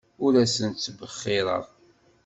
Ur 0.25 0.33
asent-ttbexxireɣ. 0.43 1.65